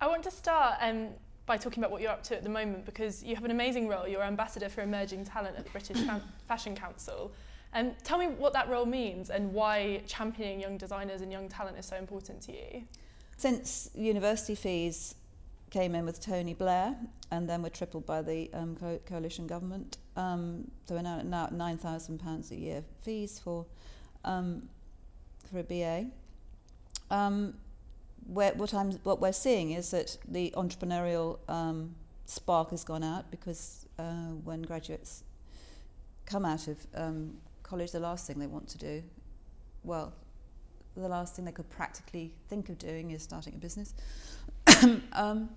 I 0.00 0.08
want 0.08 0.22
to 0.24 0.30
start 0.30 0.76
um, 0.80 1.08
by 1.46 1.56
talking 1.56 1.82
about 1.82 1.90
what 1.90 2.02
you're 2.02 2.10
up 2.10 2.22
to 2.24 2.36
at 2.36 2.42
the 2.42 2.50
moment 2.50 2.84
because 2.84 3.22
you 3.22 3.34
have 3.34 3.44
an 3.44 3.50
amazing 3.50 3.88
role. 3.88 4.06
You're 4.06 4.22
ambassador 4.22 4.68
for 4.68 4.82
emerging 4.82 5.24
talent 5.24 5.56
at 5.56 5.64
the 5.64 5.70
British 5.70 5.98
Fashion 6.46 6.76
Council. 6.76 7.32
Um, 7.72 7.92
tell 8.04 8.18
me 8.18 8.26
what 8.26 8.52
that 8.52 8.68
role 8.68 8.86
means 8.86 9.30
and 9.30 9.52
why 9.52 10.02
championing 10.06 10.60
young 10.60 10.76
designers 10.76 11.22
and 11.22 11.32
young 11.32 11.48
talent 11.48 11.78
is 11.78 11.86
so 11.86 11.96
important 11.96 12.42
to 12.42 12.52
you. 12.52 12.84
Since 13.38 13.90
university 13.94 14.54
fees 14.54 15.14
came 15.70 15.94
in 15.94 16.04
with 16.04 16.20
Tony 16.20 16.54
Blair 16.54 16.94
and 17.30 17.48
then 17.48 17.62
were 17.62 17.70
tripled 17.70 18.06
by 18.06 18.22
the 18.22 18.50
um, 18.52 18.76
co- 18.76 19.00
coalition 19.06 19.46
government, 19.46 19.98
um, 20.16 20.70
so 20.86 20.94
we're 20.94 21.02
now, 21.02 21.22
now 21.22 21.44
at 21.44 21.52
£9,000 21.52 22.50
a 22.50 22.54
year 22.56 22.84
fees 23.02 23.38
for, 23.38 23.66
um, 24.24 24.68
for 25.50 25.58
a 25.58 25.62
BA. 25.62 26.06
Um, 27.10 27.54
where, 28.26 28.52
what, 28.54 28.74
I'm, 28.74 28.92
what 29.04 29.20
we're 29.20 29.32
seeing 29.32 29.72
is 29.72 29.90
that 29.90 30.16
the 30.26 30.52
entrepreneurial 30.56 31.38
um, 31.48 31.94
spark 32.24 32.70
has 32.70 32.84
gone 32.84 33.04
out 33.04 33.30
because 33.30 33.86
uh, 33.98 34.32
when 34.44 34.62
graduates 34.62 35.24
come 36.24 36.44
out 36.44 36.68
of 36.68 36.76
um, 36.94 37.34
college, 37.62 37.92
the 37.92 38.00
last 38.00 38.26
thing 38.26 38.38
they 38.38 38.46
want 38.46 38.68
to 38.68 38.78
do, 38.78 39.02
well, 39.84 40.12
the 40.96 41.08
last 41.08 41.36
thing 41.36 41.44
they 41.44 41.52
could 41.52 41.70
practically 41.70 42.32
think 42.48 42.68
of 42.68 42.78
doing 42.78 43.10
is 43.10 43.22
starting 43.22 43.54
a 43.54 43.58
business. 43.58 43.94
um, 45.12 45.50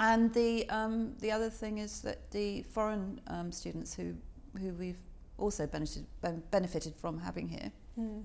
and 0.00 0.32
the 0.34 0.68
um, 0.70 1.14
the 1.18 1.32
other 1.32 1.50
thing 1.50 1.78
is 1.78 2.02
that 2.02 2.30
the 2.30 2.62
foreign 2.62 3.20
um, 3.26 3.50
students 3.50 3.94
who 3.94 4.14
who 4.60 4.72
we've 4.74 4.98
also 5.38 5.66
benefited 5.66 6.06
benefited 6.50 6.94
from 6.94 7.18
having 7.18 7.48
here 7.48 7.72
mm. 7.98 8.22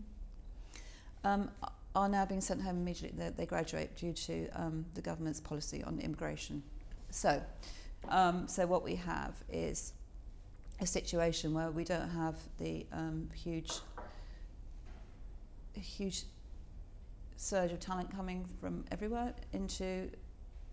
Are 1.96 2.10
now 2.10 2.26
being 2.26 2.42
sent 2.42 2.62
home 2.62 2.78
immediately. 2.78 3.18
They, 3.18 3.30
they 3.30 3.46
graduate 3.46 3.96
due 3.96 4.14
to 4.14 4.50
um, 4.50 4.86
the 4.96 5.02
government's 5.02 5.40
policy 5.40 5.84
on 5.84 6.00
immigration. 6.00 6.64
So, 7.12 7.42
um, 8.10 8.48
so 8.48 8.66
what 8.66 8.84
we 8.84 8.96
have 8.96 9.36
is 9.52 9.94
a 10.82 10.88
situation 10.88 11.54
where 11.54 11.70
we 11.72 11.84
don't 11.84 12.10
have 12.10 12.36
the 12.58 12.86
um, 12.92 13.30
huge, 13.34 13.72
huge 15.76 16.24
surge 17.38 17.72
of 17.72 17.80
talent 17.80 18.16
coming 18.16 18.46
from 18.60 18.84
everywhere 18.92 19.34
into 19.54 20.10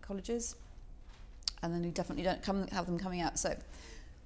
colleges, 0.00 0.56
and 1.62 1.74
then 1.74 1.82
we 1.82 1.90
definitely 1.90 2.24
don't 2.24 2.42
come, 2.42 2.66
have 2.68 2.86
them 2.86 2.98
coming 2.98 3.20
out. 3.20 3.38
So, 3.38 3.56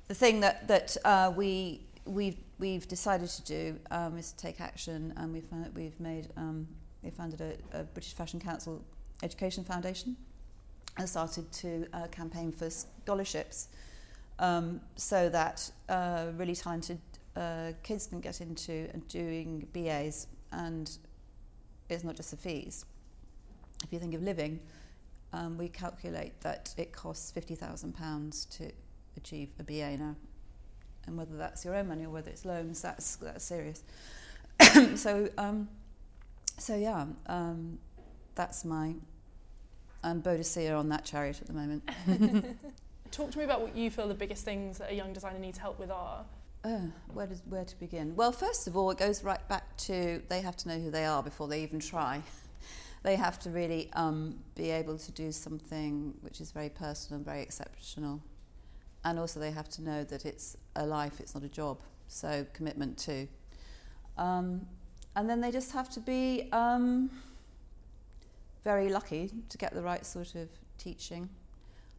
the 0.07 0.15
thing 0.15 0.41
that 0.41 0.69
that 0.69 0.97
uh, 1.05 1.33
we 1.35 1.81
we've 2.05 2.37
we've 2.59 2.87
decided 2.87 3.29
to 3.31 3.43
do 3.43 3.79
um, 3.91 4.17
is 4.19 4.33
take 4.33 4.61
action, 4.61 5.13
and 5.17 5.33
we've 5.33 5.49
we've 5.75 5.99
made 5.99 6.29
um, 6.37 6.69
we 7.05 7.11
founded 7.11 7.41
a, 7.41 7.81
a, 7.81 7.85
British 7.85 8.15
Fashion 8.15 8.41
Council 8.41 8.83
Education 9.23 9.63
Foundation 9.63 10.17
and 10.97 11.09
started 11.09 11.51
to 11.53 11.87
uh, 11.93 12.07
campaign 12.07 12.51
for 12.51 12.71
scholarships 12.71 13.69
um, 14.39 14.81
so 14.97 15.29
that 15.29 15.71
uh, 15.89 16.27
really 16.37 16.55
talented 16.55 16.99
uh, 17.37 17.73
kids 17.83 18.07
can 18.07 18.21
get 18.21 18.41
into 18.41 18.89
doing 19.09 19.67
BAs 19.73 20.29
and 20.53 20.99
it's 21.89 22.05
not 22.05 22.17
just 22.17 22.31
the 22.31 22.37
fees. 22.37 22.87
If 23.85 23.93
you 23.93 23.99
think 23.99 24.15
of 24.15 24.23
living, 24.23 24.61
um, 25.33 25.59
we 25.59 25.69
calculate 25.69 26.41
that 26.41 26.75
it 26.79 26.93
costs 26.93 27.33
£50,000 27.33 28.49
to 28.59 28.71
achieve 29.17 29.51
a 29.59 29.63
BA 29.63 29.97
now. 29.99 30.17
And 31.07 31.19
whether 31.19 31.37
that's 31.37 31.65
your 31.65 31.75
own 31.75 31.89
money 31.89 32.05
or 32.05 32.11
whether 32.11 32.31
it's 32.31 32.47
loans, 32.47 32.81
that's, 32.81 33.17
that's 33.17 33.45
serious. 33.45 33.83
so, 34.95 35.29
um, 35.37 35.69
so 36.59 36.77
yeah, 36.77 37.07
um, 37.27 37.79
that's 38.35 38.65
my 38.65 38.95
I'm 40.05 40.21
Boadicea 40.21 40.79
on 40.79 40.91
that 40.91 41.05
chariot 41.05 41.41
at 41.41 41.47
the 41.47 41.55
moment. 41.55 41.89
Talk 43.11 43.31
to 43.31 43.39
me 43.39 43.45
about 43.45 43.63
what 43.63 43.75
you 43.75 43.91
feel 43.91 44.07
the 44.07 44.15
biggest 44.15 44.45
things 44.45 44.79
that 44.79 44.91
a 44.91 44.95
young 44.95 45.13
designer 45.15 45.39
needs 45.39 45.57
help 45.57 45.79
with 45.79 45.91
are. 45.91 46.27
Uh, 46.63 46.81
where, 47.13 47.27
does, 47.27 47.43
where 47.49 47.65
to 47.65 47.79
begin? 47.79 48.15
Well, 48.15 48.33
first 48.33 48.67
of 48.67 48.77
all, 48.77 48.91
it 48.91 48.99
goes 48.99 49.25
right 49.25 49.47
back 49.49 49.77
to 49.79 50.23
they 50.29 50.43
have 50.43 50.57
to 50.59 50.69
know 50.69 50.79
who 50.79 50.91
they 50.91 51.07
are 51.07 51.23
before 51.23 51.49
they 51.49 51.63
even 51.63 51.81
try. 51.81 52.23
they 53.03 53.17
have 53.17 53.39
to 53.41 53.51
really 53.51 53.91
um, 53.95 54.39
be 54.55 54.71
able 54.71 54.99
to 54.99 55.13
do 55.13 55.33
something 55.33 56.15
which 56.21 56.41
is 56.41 56.53
very 56.53 56.69
personal 56.69 57.17
and 57.17 57.25
very 57.25 57.41
exceptional. 57.41 58.21
And 59.05 59.19
also, 59.19 59.41
they 59.41 59.51
have 59.51 59.69
to 59.71 59.83
know 59.83 60.05
that 60.05 60.27
it's 60.27 60.57
a 60.77 60.85
life, 60.85 61.21
it's 61.21 61.35
not 61.35 61.45
a 61.45 61.49
job. 61.49 61.81
So, 62.09 62.47
commitment 62.53 62.99
too. 62.99 63.29
Um, 64.19 64.67
and 65.17 65.29
then 65.29 65.41
they 65.41 65.51
just 65.51 65.73
have 65.73 65.89
to 65.91 66.01
be 66.01 66.49
um, 66.53 67.11
very 68.65 68.89
lucky 68.89 69.31
to 69.49 69.59
get 69.59 69.75
the 69.75 69.83
right 69.83 70.05
sort 70.05 70.35
of 70.35 70.49
teaching. 70.79 71.29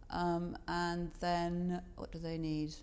Um, 0.09 0.57
and 0.67 1.11
then 1.19 1.81
what 1.95 2.11
do 2.11 2.19
they 2.19 2.37
need? 2.37 2.73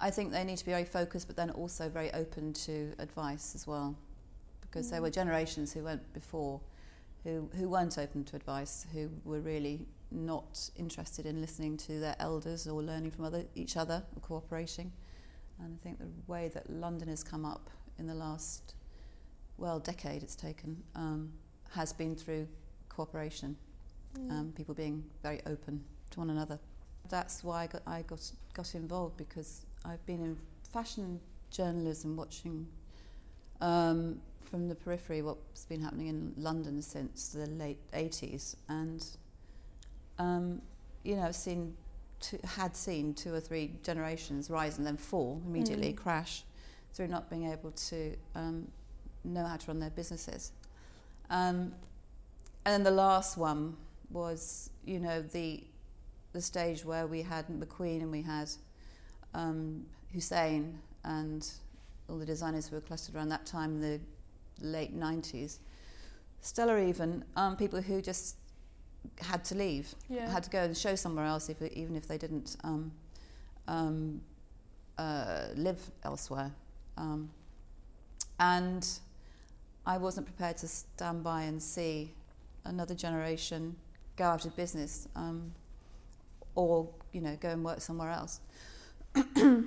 I 0.00 0.10
think 0.10 0.32
they 0.32 0.44
need 0.44 0.58
to 0.58 0.64
be 0.64 0.72
very 0.72 0.84
focused, 0.84 1.26
but 1.26 1.36
then 1.36 1.50
also 1.50 1.88
very 1.88 2.12
open 2.12 2.52
to 2.52 2.92
advice 2.98 3.54
as 3.54 3.66
well, 3.66 3.94
because 4.60 4.88
mm. 4.88 4.90
there 4.92 5.02
were 5.02 5.10
generations 5.10 5.72
who 5.72 5.84
went 5.84 6.12
before, 6.12 6.60
who 7.22 7.48
who 7.56 7.68
weren't 7.68 7.96
open 7.98 8.24
to 8.24 8.36
advice, 8.36 8.86
who 8.92 9.08
were 9.24 9.40
really 9.40 9.86
not 10.10 10.70
interested 10.76 11.26
in 11.26 11.40
listening 11.40 11.76
to 11.76 11.98
their 12.00 12.16
elders 12.18 12.66
or 12.66 12.82
learning 12.82 13.10
from 13.10 13.24
other 13.24 13.44
each 13.54 13.76
other 13.76 14.02
or 14.16 14.20
cooperating. 14.20 14.92
And 15.60 15.78
I 15.80 15.82
think 15.82 15.98
the 15.98 16.08
way 16.26 16.48
that 16.48 16.68
London 16.68 17.08
has 17.08 17.22
come 17.22 17.44
up 17.44 17.70
in 17.98 18.06
the 18.06 18.14
last, 18.14 18.74
well, 19.58 19.78
decade 19.78 20.22
it's 20.22 20.36
taken, 20.36 20.82
um, 20.94 21.32
has 21.72 21.92
been 21.92 22.14
through 22.14 22.48
cooperation, 22.88 23.56
mm. 24.18 24.30
um, 24.30 24.52
people 24.56 24.74
being 24.74 25.04
very 25.22 25.40
open 25.46 25.82
to 26.10 26.20
one 26.20 26.30
another. 26.30 26.58
That's 27.08 27.44
why 27.44 27.64
I 27.64 27.66
got, 27.66 27.82
I 27.86 28.02
got, 28.02 28.30
got 28.54 28.74
involved 28.74 29.16
because 29.16 29.66
I've 29.84 30.04
been 30.06 30.20
in 30.22 30.36
fashion 30.72 31.20
journalism 31.50 32.16
watching 32.16 32.66
um, 33.60 34.20
from 34.40 34.68
the 34.68 34.74
periphery 34.74 35.22
what's 35.22 35.64
been 35.64 35.80
happening 35.80 36.08
in 36.08 36.32
London 36.36 36.82
since 36.82 37.28
the 37.28 37.46
late 37.46 37.78
80s. 37.92 38.56
And, 38.68 39.04
um, 40.18 40.62
you 41.02 41.16
know, 41.16 41.22
I've 41.22 41.34
seen, 41.34 41.74
two, 42.20 42.38
had 42.44 42.76
seen 42.76 43.14
two 43.14 43.34
or 43.34 43.40
three 43.40 43.72
generations 43.82 44.50
rise 44.50 44.78
and 44.78 44.86
then 44.86 44.96
fall 44.96 45.42
immediately, 45.46 45.92
mm. 45.92 45.96
crash 45.96 46.44
through 46.94 47.08
not 47.08 47.28
being 47.28 47.50
able 47.50 47.72
to 47.72 48.16
um, 48.34 48.68
know 49.24 49.44
how 49.44 49.56
to 49.56 49.66
run 49.66 49.80
their 49.80 49.90
businesses. 49.90 50.52
Um, 51.30 51.74
and 52.64 52.72
then 52.72 52.82
the 52.82 52.90
last 52.90 53.36
one 53.36 53.76
was, 54.10 54.70
you 54.84 55.00
know, 55.00 55.22
the 55.22 55.64
the 56.32 56.40
stage 56.40 56.84
where 56.84 57.06
we 57.06 57.22
had 57.22 57.46
McQueen 57.46 58.02
and 58.02 58.10
we 58.10 58.20
had 58.20 58.50
um, 59.34 59.86
Hussein 60.12 60.78
and 61.04 61.48
all 62.08 62.18
the 62.18 62.26
designers 62.26 62.66
who 62.66 62.74
were 62.74 62.80
clustered 62.80 63.14
around 63.14 63.28
that 63.28 63.46
time 63.46 63.76
in 63.76 63.80
the 63.80 64.00
late 64.60 64.98
90s. 64.98 65.58
Stella 66.40 66.78
even, 66.80 67.24
um, 67.36 67.56
people 67.56 67.80
who 67.80 68.02
just 68.02 68.36
had 69.20 69.44
to 69.44 69.54
leave, 69.54 69.94
yeah. 70.08 70.28
had 70.30 70.42
to 70.42 70.50
go 70.50 70.64
and 70.64 70.76
show 70.76 70.96
somewhere 70.96 71.24
else, 71.24 71.48
if, 71.48 71.62
even 71.62 71.94
if 71.94 72.08
they 72.08 72.18
didn't 72.18 72.56
um, 72.64 72.90
um, 73.68 74.20
uh, 74.98 75.46
live 75.54 75.80
elsewhere. 76.04 76.50
Um, 76.96 77.30
and 78.38 78.86
I 79.86 79.98
wasn't 79.98 80.26
prepared 80.26 80.56
to 80.58 80.68
stand 80.68 81.22
by 81.22 81.42
and 81.42 81.62
see 81.62 82.12
another 82.64 82.94
generation 82.94 83.76
go 84.16 84.24
out 84.24 84.44
of 84.44 84.56
business 84.56 85.08
um, 85.16 85.52
or, 86.54 86.88
you 87.12 87.20
know, 87.20 87.36
go 87.40 87.50
and 87.50 87.64
work 87.64 87.80
somewhere 87.80 88.10
else. 88.10 88.40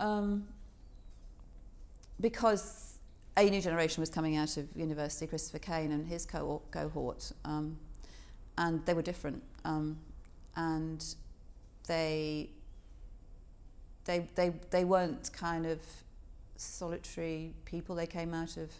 um, 0.00 0.46
because 2.20 2.98
a 3.36 3.48
new 3.48 3.60
generation 3.60 4.00
was 4.00 4.10
coming 4.10 4.36
out 4.36 4.56
of 4.56 4.66
university, 4.74 5.26
Christopher 5.26 5.58
Kane 5.58 5.92
and 5.92 6.06
his 6.06 6.26
co- 6.26 6.62
cohort, 6.70 7.32
um, 7.44 7.78
and 8.56 8.84
they 8.86 8.94
were 8.94 9.02
different. 9.02 9.42
Um, 9.64 9.98
and 10.56 11.04
they, 11.86 12.50
they, 14.04 14.26
they, 14.34 14.52
they 14.70 14.84
weren't 14.84 15.32
kind 15.32 15.66
of 15.66 15.78
solitary 16.58 17.54
people. 17.64 17.94
They 17.94 18.06
came 18.06 18.34
out 18.34 18.56
of 18.56 18.70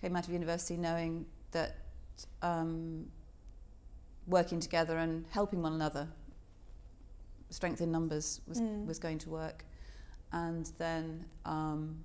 came 0.00 0.14
out 0.14 0.26
of 0.26 0.32
university 0.32 0.76
knowing 0.76 1.26
that 1.50 1.76
um, 2.42 3.06
working 4.26 4.60
together 4.60 4.98
and 4.98 5.24
helping 5.30 5.60
one 5.62 5.72
another, 5.72 6.06
strength 7.50 7.80
in 7.80 7.90
numbers 7.90 8.40
was 8.46 8.60
mm. 8.60 8.86
was 8.86 8.98
going 8.98 9.18
to 9.18 9.30
work, 9.30 9.64
and 10.32 10.70
then 10.78 11.24
um, 11.44 11.96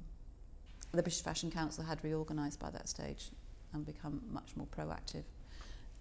the 0.92 1.02
British 1.02 1.22
Fashion 1.22 1.52
Council 1.52 1.84
had 1.84 2.04
reorganised 2.04 2.60
by 2.60 2.70
that 2.72 2.88
stage 2.88 3.30
and 3.74 3.86
become 3.86 4.22
much 4.32 4.56
more 4.56 4.68
proactive 4.68 5.24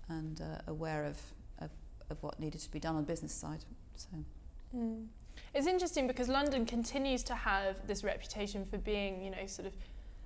and 0.08 0.40
uh, 0.40 0.60
aware 0.66 1.06
of, 1.06 1.18
of, 1.60 1.70
of 2.10 2.22
what 2.22 2.38
needed 2.38 2.60
to 2.60 2.70
be 2.70 2.78
done 2.78 2.96
on 2.96 3.02
the 3.02 3.06
business 3.06 3.32
side. 3.32 3.64
So. 3.96 4.08
Mm. 4.76 5.06
It's 5.54 5.66
interesting 5.66 6.06
because 6.06 6.28
London 6.28 6.64
continues 6.64 7.22
to 7.24 7.34
have 7.34 7.86
this 7.86 8.04
reputation 8.04 8.64
for 8.64 8.78
being, 8.78 9.22
you 9.22 9.30
know, 9.30 9.46
sort 9.46 9.66
of 9.66 9.74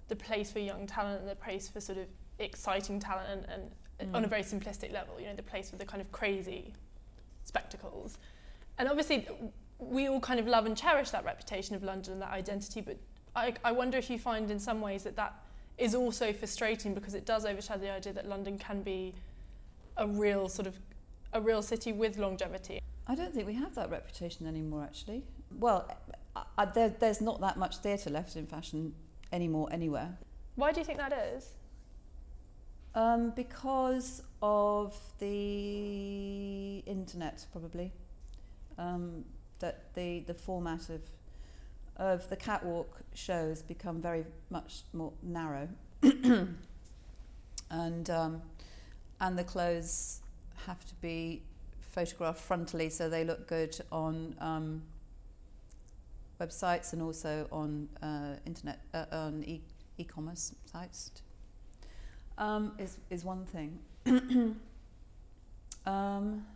the 0.09 0.17
place 0.17 0.51
for 0.53 0.61
young 0.61 0.87
talent 0.87 1.21
and 1.21 1.29
the 1.29 1.37
place 1.37 1.69
for 1.69 1.81
sort 1.81 1.99
of 1.99 2.07
exciting 2.39 3.01
talent 3.01 3.47
and, 3.49 3.71
and 3.99 4.13
mm. 4.13 4.17
on 4.17 4.25
a 4.25 4.29
very 4.29 4.43
simplistic 4.43 4.93
level. 4.93 5.19
You 5.19 5.27
know, 5.27 5.35
the 5.35 5.43
place 5.43 5.71
for 5.71 5.77
the 5.77 5.85
kind 5.85 6.01
of 6.01 6.13
crazy 6.13 6.73
spectacles, 7.45 8.19
and 8.79 8.89
obviously 8.89 9.27
we 9.79 10.09
all 10.09 10.21
kind 10.21 10.41
of 10.41 10.47
love 10.47 10.67
and 10.67 10.77
cherish 10.77 11.11
that 11.11 11.25
reputation 11.25 11.75
of 11.75 11.83
London 11.83 12.15
and 12.15 12.23
that 12.23 12.31
identity. 12.31 12.81
But 12.81 12.99
I, 13.35 13.55
I 13.65 13.73
wonder 13.73 13.99
if 13.99 14.09
you 14.09 14.19
find 14.19 14.51
in 14.51 14.59
some 14.59 14.81
ways 14.81 15.03
that 15.05 15.17
that 15.17 15.35
is 15.77 15.95
also 15.95 16.33
frustrating 16.33 16.95
because 16.95 17.15
it 17.15 17.27
does 17.27 17.45
overshadow 17.45 17.81
the 17.81 17.91
idea 17.91 18.13
that 18.15 18.27
London 18.27 18.59
can 18.59 18.83
be 18.83 19.15
a 19.97 20.07
real 20.07 20.49
sort 20.49 20.67
of 20.67 20.79
a 21.33 21.41
real 21.41 21.63
city 21.63 21.93
with 21.93 22.17
longevity. 22.17 22.81
I 23.07 23.15
don't 23.15 23.33
think 23.33 23.47
we 23.47 23.55
have 23.55 23.75
that 23.77 23.91
reputation 23.91 24.47
anymore, 24.47 24.83
actually. 24.83 25.25
Well, 25.59 25.89
I, 26.35 26.43
I, 26.59 26.65
there, 26.67 26.89
there's 26.89 27.21
not 27.21 27.41
that 27.41 27.57
much 27.57 27.79
theatre 27.79 28.11
left 28.11 28.37
in 28.37 28.47
fashion 28.47 28.95
anymore 29.33 29.69
anywhere. 29.71 30.19
Why 30.57 30.73
do 30.73 30.81
you 30.81 30.85
think 30.85 30.99
that 30.99 31.13
is? 31.35 31.51
Um, 32.95 33.31
because 33.31 34.23
of 34.43 34.99
the 35.19 36.79
internet, 36.87 37.47
probably. 37.53 37.93
Um, 38.79 39.25
that 39.59 39.95
the, 39.95 40.21
the 40.21 40.35
format 40.35 40.89
of 40.91 41.01
of 41.97 42.29
the 42.29 42.37
catwalk 42.37 43.01
shows 43.15 43.63
become 43.63 44.03
very 44.03 44.25
much 44.51 44.83
more 44.93 45.13
narrow, 45.23 45.69
and 47.71 48.11
um, 48.11 48.43
and 49.21 49.39
the 49.39 49.45
clothes 49.45 50.21
have 50.67 50.85
to 50.87 50.95
be 50.97 51.43
photographed 51.97 52.47
frontally 52.47 52.93
so 52.93 53.09
they 53.09 53.25
look 53.25 53.49
good 53.49 53.75
on 53.91 54.37
um, 54.39 54.83
websites 56.39 56.93
and 56.93 57.01
also 57.01 57.49
on 57.51 57.89
uh, 58.03 58.37
internet 58.45 58.79
uh, 58.93 59.07
on 59.11 59.43
e- 59.45 59.63
e-commerce 59.99 60.55
sites. 60.71 61.11
Um, 62.39 62.73
is 62.79 62.99
is 63.09 63.25
one 63.25 63.47
thing. 63.47 63.79
um, 65.87 66.47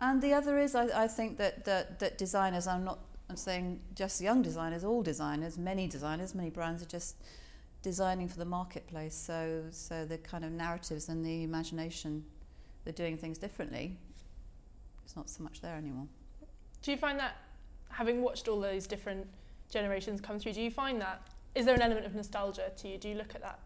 and 0.00 0.22
the 0.22 0.32
other 0.32 0.58
is, 0.58 0.74
I, 0.74 1.04
I 1.04 1.08
think 1.08 1.38
that, 1.38 1.64
that, 1.64 1.98
that 1.98 2.18
designers, 2.18 2.68
I'm 2.68 2.84
not 2.84 3.00
I'm 3.28 3.36
saying 3.36 3.80
just 3.94 4.20
young 4.20 4.42
designers, 4.42 4.84
all 4.84 5.02
designers, 5.02 5.58
many 5.58 5.86
designers, 5.86 6.34
many 6.34 6.48
brands 6.50 6.82
are 6.82 6.86
just 6.86 7.16
designing 7.82 8.26
for 8.26 8.38
the 8.38 8.44
marketplace. 8.46 9.14
So, 9.14 9.64
so 9.70 10.06
the 10.06 10.16
kind 10.18 10.44
of 10.44 10.52
narratives 10.52 11.10
and 11.10 11.22
the 11.24 11.42
imagination, 11.42 12.24
they're 12.88 13.06
doing 13.06 13.18
things 13.18 13.36
differently. 13.36 13.98
It's 15.04 15.14
not 15.14 15.28
so 15.28 15.42
much 15.42 15.60
there 15.60 15.76
anymore. 15.76 16.06
Do 16.80 16.90
you 16.90 16.96
find 16.96 17.18
that, 17.18 17.36
having 17.90 18.22
watched 18.22 18.48
all 18.48 18.60
those 18.60 18.86
different 18.86 19.26
generations 19.70 20.22
come 20.22 20.38
through, 20.38 20.54
do 20.54 20.62
you 20.62 20.70
find 20.70 20.98
that, 21.02 21.20
is 21.54 21.66
there 21.66 21.74
an 21.74 21.82
element 21.82 22.06
of 22.06 22.14
nostalgia 22.14 22.72
to 22.78 22.88
you? 22.88 22.96
Do 22.96 23.10
you 23.10 23.14
look 23.14 23.34
at 23.34 23.42
that, 23.42 23.58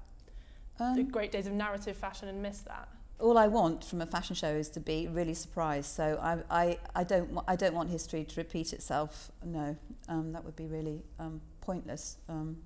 um, 0.81 0.97
the 0.97 1.05
great 1.05 1.31
days 1.31 1.47
of 1.47 1.53
narrative 1.53 1.97
fashion 1.97 2.29
and 2.29 2.43
miss 2.43 2.63
that? 2.63 2.89
all 3.21 3.39
I 3.39 3.47
want 3.47 3.85
from 3.85 4.01
a 4.01 4.07
fashion 4.07 4.35
show 4.35 4.49
is 4.49 4.69
to 4.71 4.81
be 4.81 5.07
really 5.07 5.35
surprised. 5.35 5.95
So 5.95 6.19
I, 6.21 6.39
I, 6.51 6.79
I 6.97 7.05
don't, 7.05 7.39
I 7.47 7.55
don't 7.55 7.73
want 7.73 7.89
history 7.89 8.25
to 8.25 8.41
repeat 8.41 8.73
itself. 8.73 9.31
No, 9.45 9.77
um, 10.09 10.33
that 10.33 10.45
would 10.45 10.57
be 10.57 10.67
really 10.67 11.05
um, 11.21 11.41
pointless. 11.61 12.17
Um, 12.29 12.57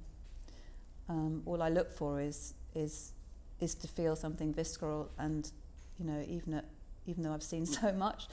um, 1.11 1.43
all 1.45 1.63
I 1.63 1.69
look 1.69 1.91
for 1.91 2.23
is, 2.23 2.55
is, 2.75 3.13
is 3.61 3.75
to 3.75 3.87
feel 3.87 4.17
something 4.17 4.55
visceral, 4.55 5.11
and 5.19 5.51
you 5.99 6.07
know, 6.07 6.25
even 6.29 6.55
at, 6.55 6.65
even 7.07 7.23
though 7.23 7.33
I've 7.33 7.43
seen 7.43 7.67
so 7.67 7.93
much, 7.93 8.29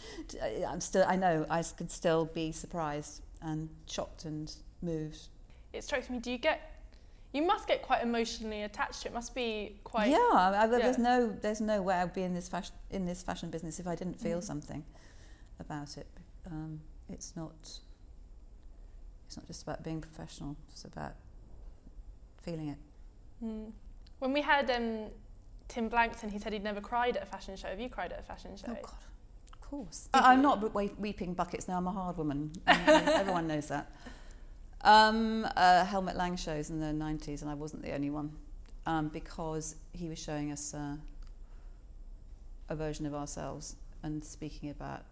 I'm 0.68 0.82
still, 0.82 1.06
I 1.08 1.16
know 1.16 1.46
I 1.50 1.64
could 1.64 1.92
still 1.92 2.26
be 2.26 2.52
surprised 2.52 3.22
and 3.42 3.70
shocked 3.86 4.26
and 4.26 4.52
moved. 4.82 5.28
It 5.74 5.84
strikes 5.84 6.10
me. 6.10 6.20
Do 6.20 6.32
you 6.32 6.38
get 6.38 6.74
you 7.34 7.42
must 7.42 7.68
get 7.68 7.82
quite 7.82 8.04
emotionally 8.04 8.62
attached 8.62 9.02
to 9.02 9.08
it. 9.08 9.14
must 9.14 9.34
be 9.34 9.80
quite. 9.84 10.12
Yeah, 10.12 10.18
I, 10.32 10.68
there's 10.68 10.98
yeah. 10.98 11.04
no 11.04 11.36
there's 11.42 11.62
no 11.62 11.82
way 11.82 11.96
I'd 11.96 12.14
be 12.14 12.22
in 12.22 12.36
this 12.36 12.48
fashion 12.48 12.76
in 12.92 13.08
this 13.08 13.24
fashion 13.24 13.50
business 13.50 13.80
if 13.80 13.88
I 13.88 13.96
didn't 13.96 14.20
feel 14.20 14.38
mm. 14.38 14.44
something 14.44 14.84
about 15.60 15.98
it. 15.98 16.08
Um, 16.46 16.82
it's 17.10 17.36
not. 17.36 17.56
It's 19.26 19.38
not 19.38 19.48
just 19.48 19.64
about 19.64 19.84
being 19.84 20.00
professional. 20.00 20.56
It's 20.70 20.86
about 20.86 21.16
feeling 22.44 22.70
it. 22.70 22.78
Mm. 23.44 23.72
When 24.20 24.32
we 24.32 24.42
had 24.42 24.70
um, 24.70 25.08
Tim 25.68 25.90
Blanks 25.90 26.24
on, 26.24 26.30
he 26.30 26.40
said 26.40 26.54
he'd 26.54 26.64
never 26.64 26.82
cried 26.82 27.18
at 27.18 27.24
a 27.24 27.26
fashion 27.26 27.56
show. 27.56 27.68
Have 27.68 27.80
you 27.80 27.90
cried 27.90 28.12
at 28.12 28.20
a 28.20 28.24
fashion 28.24 28.56
show? 28.56 28.72
Oh 28.72 28.78
God, 28.82 29.04
of 29.54 29.62
course. 29.62 30.10
I, 30.14 30.34
I'm 30.34 30.42
not 30.42 30.74
weeping 31.00 31.34
buckets 31.34 31.68
now. 31.68 31.78
I'm 31.78 31.88
a 31.88 31.92
hard 31.92 32.18
woman. 32.18 32.52
Everyone 32.68 33.48
knows 33.48 33.68
that. 33.68 33.92
Um, 34.82 35.48
uh, 35.56 35.86
Helmut 35.86 36.18
Lang 36.18 36.36
shows 36.36 36.70
in 36.70 36.80
the 36.80 36.88
90s, 36.88 37.42
and 37.42 37.50
I 37.50 37.54
wasn't 37.54 37.84
the 37.84 37.94
only 37.94 38.10
one, 38.10 38.34
um, 38.86 39.08
because 39.08 39.76
he 39.94 40.10
was 40.10 40.20
showing 40.20 40.52
us 40.52 40.74
uh, 40.74 40.98
a 42.70 42.76
version 42.76 43.06
of 43.06 43.14
ourselves 43.14 43.78
and 44.04 44.24
speaking 44.24 44.70
about 44.70 45.04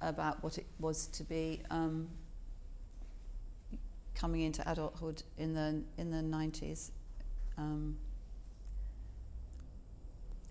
about 0.00 0.40
what 0.44 0.58
it 0.58 0.66
was 0.78 1.08
to 1.08 1.24
be 1.24 1.60
um, 1.70 2.08
coming 4.14 4.42
into 4.42 4.68
adulthood 4.70 5.22
in 5.38 5.54
the 5.54 5.82
in 5.96 6.10
the 6.10 6.18
90s. 6.18 6.90
Um, 7.56 7.96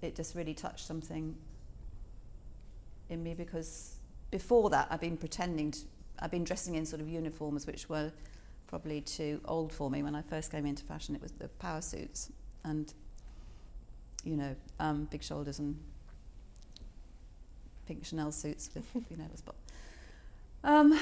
it 0.02 0.16
just 0.16 0.36
really 0.36 0.54
touched 0.54 0.86
something 0.86 1.36
in 3.10 3.24
me 3.24 3.34
because 3.34 3.96
before 4.32 4.70
that 4.70 4.88
I've 4.92 5.02
been 5.02 5.18
pretending 5.18 5.72
to 5.72 5.80
I've 6.20 6.32
been 6.32 6.44
dressing 6.44 6.76
in 6.76 6.86
sort 6.86 7.02
of 7.02 7.10
uniforms 7.10 7.68
which 7.68 7.90
were 7.90 8.12
probably 8.68 9.02
too 9.02 9.40
old 9.46 9.72
for 9.72 9.90
me 9.90 10.04
when 10.04 10.16
I 10.16 10.22
first 10.22 10.52
came 10.52 10.66
into 10.66 10.84
fashion. 10.84 11.16
It 11.16 11.22
was 11.22 11.32
the 11.32 11.48
power 11.48 11.82
suits 11.82 12.32
and, 12.64 12.94
you 14.24 14.36
know, 14.36 14.56
um, 14.80 15.08
big 15.10 15.24
shoulders 15.24 15.60
and 15.60 15.78
pink 17.86 18.06
Chanel 18.06 18.32
suits 18.32 18.70
with, 18.74 18.86
you 19.10 19.18
know, 19.18 19.28
the 19.32 19.38
spot. 19.38 19.56
Um, 20.64 21.00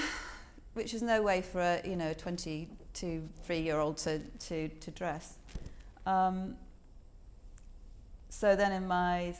which 0.74 0.94
is 0.94 1.02
no 1.02 1.22
way 1.22 1.42
for 1.42 1.62
a, 1.62 1.82
you 1.86 1.96
know, 1.96 2.14
22, 2.14 3.28
three-year-old 3.44 3.98
to, 3.98 4.20
to, 4.20 4.68
to 4.68 4.92
dress. 4.92 5.38
Um, 6.06 6.56
so 8.30 8.56
then 8.56 8.72
in 8.72 8.88
my, 8.88 9.34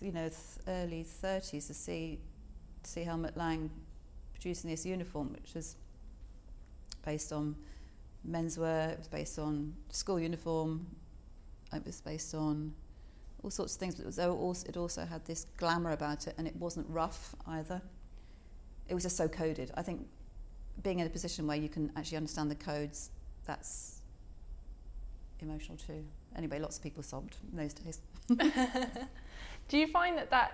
you 0.00 0.12
know, 0.12 0.30
early 0.66 1.04
30s 1.04 1.66
to 1.66 1.74
see, 1.74 2.18
see 2.82 3.04
Helmut 3.04 3.36
Lang 3.36 3.70
producing 4.32 4.70
this 4.70 4.86
uniform, 4.86 5.32
which 5.32 5.54
was 5.54 5.76
based 7.04 7.32
on 7.32 7.56
menswear, 8.28 8.92
it 8.92 8.98
was 8.98 9.08
based 9.08 9.38
on 9.38 9.74
school 9.90 10.20
uniform, 10.20 10.86
it 11.72 11.84
was 11.84 12.00
based 12.00 12.34
on 12.34 12.74
all 13.42 13.50
sorts 13.50 13.74
of 13.74 13.80
things, 13.80 13.94
but 13.94 14.02
it, 14.02 14.06
was 14.06 14.18
also, 14.18 14.68
it 14.68 14.76
also 14.76 15.04
had 15.04 15.24
this 15.24 15.46
glamour 15.56 15.92
about 15.92 16.26
it, 16.26 16.34
and 16.38 16.46
it 16.46 16.56
wasn't 16.56 16.86
rough 16.88 17.34
either. 17.46 17.80
It 18.88 18.94
was 18.94 19.02
just 19.04 19.16
so 19.16 19.28
coded. 19.28 19.70
I 19.76 19.82
think 19.82 20.06
being 20.82 20.98
in 20.98 21.06
a 21.06 21.10
position 21.10 21.46
where 21.46 21.56
you 21.56 21.68
can 21.68 21.92
actually 21.96 22.18
understand 22.18 22.50
the 22.50 22.56
codes, 22.56 23.10
that's 23.44 23.99
emotional 25.42 25.76
too. 25.76 26.04
Anyway, 26.36 26.58
lots 26.58 26.76
of 26.76 26.82
people 26.82 27.02
sobbed 27.02 27.36
in 27.50 27.58
those 27.58 27.74
days. 27.74 28.00
Do 29.68 29.78
you 29.78 29.86
find 29.86 30.16
that, 30.18 30.30
that, 30.30 30.52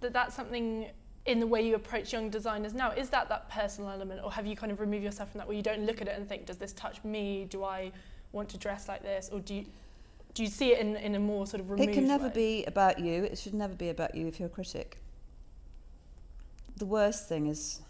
that 0.00 0.12
that's 0.12 0.34
something 0.34 0.88
in 1.26 1.40
the 1.40 1.46
way 1.46 1.66
you 1.66 1.74
approach 1.74 2.12
young 2.12 2.30
designers 2.30 2.72
now 2.72 2.92
is 2.92 3.10
that 3.10 3.28
that 3.28 3.50
personal 3.50 3.90
element 3.90 4.20
or 4.22 4.32
have 4.32 4.46
you 4.46 4.56
kind 4.56 4.70
of 4.70 4.80
removed 4.80 5.02
yourself 5.02 5.30
from 5.32 5.38
that 5.38 5.46
where 5.46 5.56
you 5.56 5.62
don't 5.62 5.84
look 5.84 6.00
at 6.00 6.08
it 6.08 6.16
and 6.16 6.28
think 6.28 6.46
does 6.46 6.56
this 6.56 6.72
touch 6.72 7.02
me 7.02 7.46
do 7.50 7.64
i 7.64 7.90
want 8.32 8.48
to 8.48 8.56
dress 8.56 8.86
like 8.86 9.02
this 9.02 9.28
or 9.32 9.40
do 9.40 9.54
you 9.54 9.66
do 10.34 10.42
you 10.42 10.48
see 10.48 10.72
it 10.72 10.78
in, 10.78 10.96
in 10.96 11.14
a 11.14 11.18
more 11.18 11.46
sort 11.46 11.60
of 11.60 11.70
removed 11.70 11.90
it 11.90 11.94
can 11.94 12.06
never 12.06 12.28
way? 12.28 12.32
be 12.32 12.64
about 12.66 12.98
you 13.00 13.24
it 13.24 13.36
should 13.36 13.54
never 13.54 13.74
be 13.74 13.88
about 13.88 14.14
you 14.14 14.26
if 14.28 14.38
you're 14.38 14.46
a 14.46 14.50
critic 14.50 14.98
the 16.76 16.86
worst 16.86 17.28
thing 17.28 17.46
is 17.46 17.80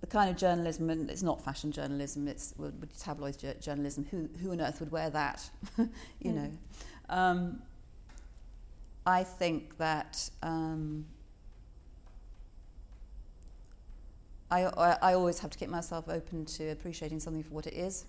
the 0.00 0.01
kind 0.12 0.28
of 0.28 0.36
journalism, 0.36 0.90
and 0.90 1.10
it's 1.10 1.22
not 1.22 1.42
fashion 1.42 1.72
journalism, 1.72 2.28
it's 2.28 2.52
well, 2.58 2.70
tabloid 2.98 3.36
journalism. 3.60 4.06
Who, 4.10 4.28
who 4.42 4.52
on 4.52 4.60
earth 4.60 4.78
would 4.80 4.92
wear 4.92 5.08
that? 5.10 5.48
you 5.78 5.86
mm. 6.24 6.34
know. 6.34 6.50
Um, 7.08 7.62
I 9.06 9.24
think 9.24 9.78
that 9.78 10.30
um, 10.42 11.06
I, 14.50 14.64
I, 14.64 14.98
I 15.00 15.14
always 15.14 15.38
have 15.40 15.50
to 15.50 15.58
keep 15.58 15.70
myself 15.70 16.08
open 16.08 16.44
to 16.44 16.68
appreciating 16.68 17.18
something 17.18 17.42
for 17.42 17.54
what 17.54 17.66
it 17.66 17.74
is 17.74 18.04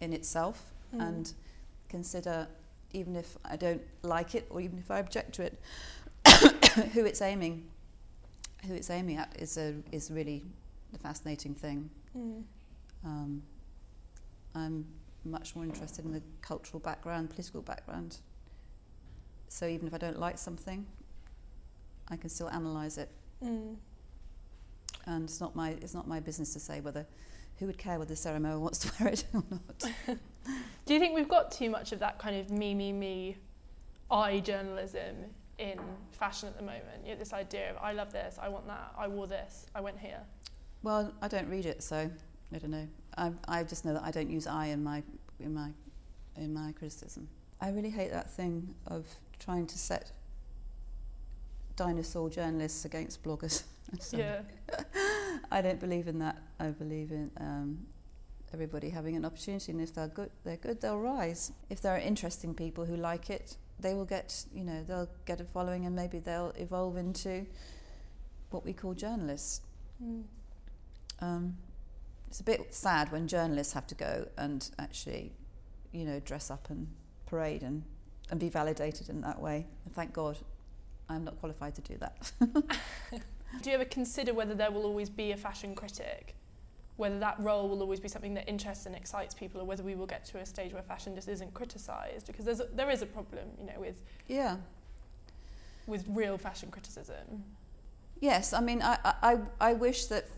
in 0.00 0.12
itself 0.12 0.72
mm. 0.94 1.00
and 1.00 1.32
consider, 1.88 2.48
even 2.92 3.14
if 3.14 3.38
I 3.44 3.54
don't 3.54 3.82
like 4.02 4.34
it 4.34 4.46
or 4.50 4.60
even 4.60 4.78
if 4.78 4.90
I 4.90 4.98
object 4.98 5.36
to 5.36 5.42
it, 5.44 5.60
who 6.92 7.04
it's 7.04 7.22
aiming, 7.22 7.68
who 8.66 8.74
it's 8.74 8.90
aiming 8.90 9.16
at 9.16 9.34
is 9.38 9.56
a 9.56 9.74
is 9.92 10.10
really 10.10 10.42
the 10.92 10.98
fascinating 10.98 11.54
thing. 11.54 11.90
Mm. 12.16 12.42
Um, 13.04 13.42
I'm 14.54 14.86
much 15.24 15.56
more 15.56 15.64
interested 15.64 16.04
in 16.04 16.12
the 16.12 16.22
cultural 16.40 16.80
background, 16.80 17.30
political 17.30 17.62
background 17.62 18.18
so 19.52 19.66
even 19.66 19.86
if 19.86 19.92
I 19.92 19.98
don't 19.98 20.18
like 20.18 20.38
something, 20.38 20.86
I 22.08 22.16
can 22.16 22.30
still 22.30 22.48
analyse 22.48 22.96
it. 22.96 23.10
Mm. 23.44 23.76
And 25.04 25.24
it's 25.24 25.42
not 25.42 25.54
my 25.54 25.70
it's 25.82 25.92
not 25.92 26.08
my 26.08 26.20
business 26.20 26.54
to 26.54 26.60
say 26.60 26.80
whether 26.80 27.06
who 27.58 27.66
would 27.66 27.76
care 27.76 27.98
whether 27.98 28.16
Sarah 28.16 28.40
Mower 28.40 28.58
wants 28.58 28.78
to 28.78 28.92
wear 28.98 29.12
it 29.12 29.24
or 29.34 29.44
not. 29.50 29.84
Do 30.86 30.94
you 30.94 30.98
think 30.98 31.14
we've 31.14 31.28
got 31.28 31.52
too 31.52 31.68
much 31.68 31.92
of 31.92 31.98
that 31.98 32.18
kind 32.18 32.40
of 32.40 32.50
me, 32.50 32.74
me, 32.74 32.92
me, 32.92 33.36
I 34.10 34.40
journalism 34.40 35.16
in 35.58 35.78
fashion 36.12 36.48
at 36.48 36.56
the 36.56 36.62
moment? 36.62 37.04
You 37.04 37.12
know, 37.12 37.18
this 37.18 37.34
idea 37.34 37.70
of 37.70 37.76
I 37.76 37.92
love 37.92 38.10
this, 38.10 38.38
I 38.40 38.48
want 38.48 38.66
that, 38.68 38.94
I 38.96 39.06
wore 39.06 39.26
this, 39.26 39.66
I 39.74 39.82
went 39.82 39.98
here. 39.98 40.20
Well, 40.82 41.12
I 41.22 41.28
don't 41.28 41.48
read 41.48 41.66
it, 41.66 41.82
so 41.82 42.10
I 42.54 42.58
don't 42.58 42.70
know. 42.70 42.88
I, 43.16 43.32
I 43.46 43.64
just 43.64 43.84
know 43.84 43.94
that 43.94 44.02
I 44.02 44.10
don't 44.10 44.30
use 44.30 44.46
I 44.46 44.66
in 44.66 44.82
my 44.82 45.02
in 45.38 45.54
my 45.54 45.70
in 46.36 46.52
my 46.52 46.72
criticism. 46.72 47.28
I 47.60 47.70
really 47.70 47.90
hate 47.90 48.10
that 48.10 48.30
thing 48.30 48.74
of 48.86 49.06
trying 49.38 49.66
to 49.66 49.78
set 49.78 50.10
dinosaur 51.76 52.28
journalists 52.30 52.84
against 52.84 53.22
bloggers. 53.22 53.62
Yeah. 54.10 54.40
I 55.52 55.60
don't 55.60 55.78
believe 55.78 56.08
in 56.08 56.18
that. 56.20 56.38
I 56.58 56.68
believe 56.68 57.10
in 57.10 57.30
um, 57.38 57.86
everybody 58.54 58.88
having 58.88 59.16
an 59.16 59.24
opportunity, 59.26 59.70
and 59.70 59.82
if 59.82 59.92
they're 59.92 60.08
good, 60.08 60.30
they're 60.44 60.56
good. 60.56 60.80
They'll 60.80 60.98
rise. 60.98 61.52
If 61.68 61.82
there 61.82 61.94
are 61.94 61.98
interesting 61.98 62.54
people 62.54 62.86
who 62.86 62.96
like 62.96 63.28
it, 63.28 63.58
they 63.78 63.92
will 63.92 64.06
get. 64.06 64.46
You 64.54 64.64
know, 64.64 64.82
they'll 64.82 65.10
get 65.26 65.42
a 65.42 65.44
following, 65.44 65.84
and 65.84 65.94
maybe 65.94 66.20
they'll 66.20 66.54
evolve 66.56 66.96
into 66.96 67.44
what 68.48 68.64
we 68.64 68.72
call 68.72 68.94
journalists. 68.94 69.60
Mm. 70.02 70.22
Um, 71.22 71.56
it's 72.28 72.40
a 72.40 72.44
bit 72.44 72.74
sad 72.74 73.12
when 73.12 73.28
journalists 73.28 73.72
have 73.72 73.86
to 73.86 73.94
go 73.94 74.26
and 74.36 74.68
actually, 74.78 75.32
you 75.92 76.04
know, 76.04 76.20
dress 76.20 76.50
up 76.50 76.68
and 76.68 76.88
parade 77.26 77.62
and, 77.62 77.84
and 78.30 78.40
be 78.40 78.48
validated 78.48 79.08
in 79.08 79.20
that 79.22 79.40
way. 79.40 79.66
And 79.84 79.94
thank 79.94 80.12
God 80.12 80.38
I'm 81.08 81.24
not 81.24 81.38
qualified 81.38 81.74
to 81.76 81.80
do 81.80 81.96
that. 81.98 82.32
Do 83.62 83.70
you 83.70 83.74
ever 83.74 83.84
consider 83.84 84.32
whether 84.32 84.54
there 84.54 84.70
will 84.70 84.84
always 84.84 85.10
be 85.10 85.32
a 85.32 85.36
fashion 85.36 85.74
critic? 85.74 86.34
Whether 86.96 87.18
that 87.18 87.38
role 87.38 87.68
will 87.68 87.82
always 87.82 88.00
be 88.00 88.08
something 88.08 88.34
that 88.34 88.48
interests 88.48 88.86
and 88.86 88.94
excites 88.94 89.34
people, 89.34 89.60
or 89.60 89.64
whether 89.64 89.82
we 89.82 89.94
will 89.94 90.06
get 90.06 90.24
to 90.26 90.38
a 90.38 90.46
stage 90.46 90.72
where 90.72 90.82
fashion 90.82 91.14
just 91.14 91.28
isn't 91.28 91.52
criticised? 91.52 92.26
Because 92.26 92.44
there's 92.44 92.60
a, 92.60 92.68
there 92.74 92.90
is 92.90 93.02
a 93.02 93.06
problem, 93.06 93.48
you 93.58 93.66
know, 93.66 93.78
with 93.78 94.02
yeah. 94.26 94.56
with 95.86 96.04
real 96.08 96.38
fashion 96.38 96.70
criticism. 96.70 97.44
Yes, 98.20 98.52
I 98.52 98.60
mean, 98.60 98.82
I, 98.82 98.98
I, 99.04 99.38
I 99.60 99.72
wish 99.72 100.06
that, 100.06 100.28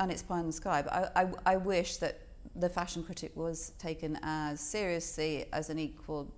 and 0.00 0.10
it's 0.10 0.22
pie 0.22 0.40
in 0.40 0.46
the 0.46 0.52
sky, 0.52 0.82
but 0.82 0.92
I, 0.92 1.22
I, 1.22 1.54
I 1.54 1.56
wish 1.56 1.96
that 1.98 2.20
the 2.56 2.68
fashion 2.68 3.02
critic 3.02 3.32
was 3.36 3.72
taken 3.78 4.18
as 4.22 4.60
seriously 4.60 5.46
as 5.52 5.70
an 5.70 5.78
equal 5.78 6.32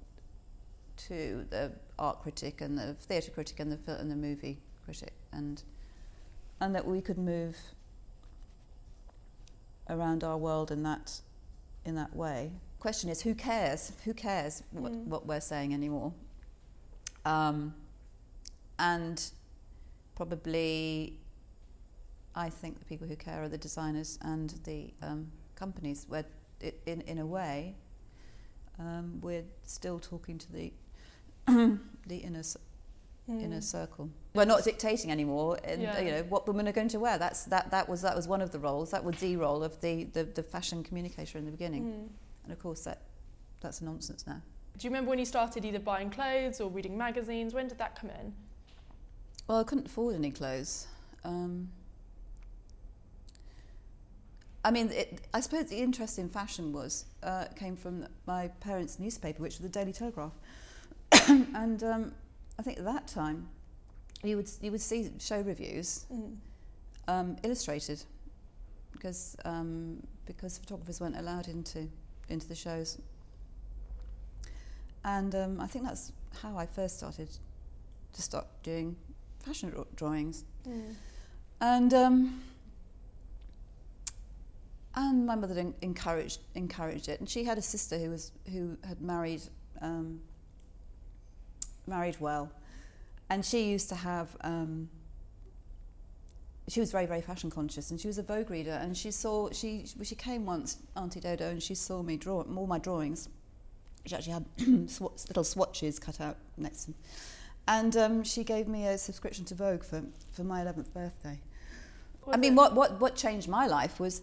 to 1.09 1.47
the 1.51 1.73
art 1.99 2.21
critic 2.23 2.61
and 2.61 2.77
the 2.79 2.95
theatre 2.95 3.31
critic 3.31 3.61
and 3.61 3.71
the 3.73 3.77
fil- 3.77 3.97
and 3.97 4.11
the 4.11 4.17
movie 4.17 4.59
critic, 4.85 5.13
and 5.33 5.63
and 6.61 6.75
that 6.75 6.87
we 6.87 7.01
could 7.01 7.17
move 7.19 7.57
around 9.89 10.23
our 10.25 10.37
world 10.37 10.71
in 10.71 10.83
that 10.83 11.21
in 11.85 11.95
that 11.95 12.15
way. 12.15 12.51
Question 12.79 13.11
is, 13.11 13.23
who 13.23 13.35
cares? 13.35 13.93
Who 14.05 14.15
cares 14.15 14.63
what, 14.71 14.93
Mm. 14.93 15.05
what 15.07 15.27
we're 15.27 15.41
saying 15.41 15.75
anymore? 15.75 16.13
Um, 17.25 17.75
and 18.79 19.23
probably, 20.15 21.19
I 22.35 22.49
think 22.49 22.79
the 22.79 22.85
people 22.85 23.07
who 23.07 23.17
care 23.17 23.43
are 23.43 23.49
the 23.49 23.59
designers 23.59 24.19
and 24.23 24.51
the 24.65 24.93
um, 25.03 25.31
companies. 25.55 26.07
Where, 26.09 26.25
in 26.87 27.01
in 27.03 27.19
a 27.19 27.27
way, 27.27 27.75
um, 28.79 29.21
we're 29.21 29.45
still 29.67 29.99
talking 29.99 30.39
to 30.39 30.53
the 30.53 30.73
the 32.07 32.17
inner 32.17 32.43
c- 32.43 32.59
inner 33.29 33.61
circle. 33.61 34.11
We're 34.35 34.45
not 34.45 34.65
dictating 34.65 35.11
anymore. 35.11 35.59
And, 35.65 35.83
Yeah. 35.83 36.01
You 36.01 36.11
know 36.13 36.23
what 36.25 36.47
women 36.47 36.69
are 36.69 36.73
going 36.73 36.89
to 36.89 37.01
wear. 37.01 37.19
That's 37.19 37.45
that. 37.45 37.71
That 37.71 37.89
was 37.89 38.03
that 38.03 38.17
was 38.17 38.29
one 38.29 38.43
of 38.43 38.51
the 38.53 38.59
roles. 38.59 38.91
That 38.91 39.05
was 39.05 39.17
the 39.17 39.37
role 39.37 39.63
of 39.63 39.81
the 39.81 40.05
the, 40.05 40.25
the 40.25 40.43
fashion 40.43 40.83
communicator 40.83 41.39
in 41.39 41.45
the 41.45 41.51
beginning. 41.51 41.85
Mm. 41.85 42.09
And 42.45 42.53
of 42.53 42.59
course, 42.59 42.83
that 42.85 43.03
that's 43.61 43.83
nonsense 43.83 44.27
now. 44.27 44.41
Do 44.79 44.87
you 44.87 44.91
remember 44.91 45.11
when 45.11 45.19
you 45.19 45.27
started 45.27 45.65
either 45.65 45.79
buying 45.79 46.11
clothes 46.11 46.61
or 46.61 46.71
reading 46.71 46.97
magazines? 46.97 47.53
When 47.53 47.69
did 47.69 47.79
that 47.79 47.97
come 48.01 48.11
in? 48.11 48.33
Well, 49.47 49.59
I 49.59 49.65
couldn't 49.65 49.87
afford 49.87 50.15
any 50.15 50.31
clothes. 50.31 50.87
Um, 51.25 51.69
I 54.65 54.71
mean, 54.71 54.91
it, 54.91 55.23
I 55.33 55.41
suppose 55.41 55.67
the 55.67 55.79
interest 55.79 56.19
in 56.19 56.29
fashion 56.29 56.73
was 56.73 57.07
uh, 57.23 57.47
came 57.57 57.77
from 57.77 58.07
my 58.27 58.49
parents' 58.61 58.99
newspaper, 58.99 59.43
which 59.43 59.55
was 59.55 59.61
the 59.61 59.69
Daily 59.69 59.93
Telegraph, 59.93 60.33
and 61.29 61.83
um, 61.83 62.13
I 62.59 62.63
think 62.63 62.79
at 62.79 62.85
that 62.85 63.07
time 63.07 63.49
you 64.23 64.37
would 64.37 64.51
you 64.61 64.71
would 64.71 64.81
see 64.83 65.11
show 65.19 65.41
reviews 65.41 66.05
Mm. 66.13 66.37
um, 67.09 67.37
illustrated 67.43 68.03
because 68.93 69.35
um, 69.45 70.03
because 70.27 70.59
photographers 70.59 71.01
weren't 71.01 71.17
allowed 71.17 71.49
into 71.49 71.89
into 72.29 72.47
the 72.47 72.55
shows. 72.55 72.99
And 75.05 75.35
um, 75.35 75.61
I 75.61 75.67
think 75.67 75.87
that's 75.87 76.13
how 76.43 76.59
I 76.59 76.67
first 76.67 76.99
started 76.99 77.29
to 78.13 78.23
start 78.23 78.47
doing 78.63 78.97
fashion 79.43 79.75
drawings. 79.97 80.45
Mm. 80.69 80.95
And 81.63 81.95
um, 81.95 82.43
and 84.95 85.27
my 85.27 85.35
mother 85.35 85.73
encouraged 85.83 86.41
encouraged 86.55 87.09
it, 87.09 87.21
and 87.21 87.29
she 87.29 87.45
had 87.45 87.59
a 87.59 87.63
sister 87.63 87.99
who 87.99 88.11
was 88.11 88.33
who 88.51 88.77
had 88.87 89.01
married 89.01 89.43
um, 89.81 90.21
married 91.87 92.17
well, 92.21 92.51
and 93.29 93.45
she 93.45 93.71
used 93.71 93.89
to 93.91 93.95
have. 93.95 94.37
Um, 94.43 94.89
she 96.69 96.79
was 96.79 96.93
very 96.93 97.07
very 97.07 97.21
fashion 97.21 97.51
conscious, 97.51 97.91
and 97.91 98.01
she 98.01 98.07
was 98.07 98.19
a 98.19 98.23
Vogue 98.23 98.51
reader, 98.51 98.79
and 98.83 98.97
she 98.97 99.11
saw 99.11 99.51
she 99.51 99.87
she 100.03 100.15
came 100.15 100.47
once, 100.47 100.79
Auntie 100.97 101.21
Dodo, 101.21 101.49
and 101.51 101.63
she 101.63 101.75
saw 101.75 102.03
me 102.03 102.17
draw 102.17 102.43
all 102.43 102.67
my 102.67 102.79
drawings. 102.79 103.29
She 104.07 104.15
actually 104.17 104.33
had 104.33 104.45
little 105.29 105.45
swatches 105.45 105.99
cut 105.99 106.21
out 106.21 106.37
next 106.57 106.85
to 106.85 106.87
them. 106.87 106.95
And 107.69 107.97
um, 107.97 108.25
she 108.25 108.45
gave 108.45 108.67
me 108.67 108.87
a 108.87 108.99
subscription 108.99 109.45
to 109.47 109.55
Vogue 109.55 109.85
for, 109.85 110.03
for 110.33 110.43
my 110.43 110.65
11th 110.65 110.93
birthday. 110.93 111.39
Was 112.25 112.35
I 112.35 112.39
mean, 112.39 112.55
what, 112.55 112.75
what, 112.75 113.01
what 113.01 113.15
changed 113.15 113.49
my 113.49 113.67
life 113.67 114.01
was 114.01 114.23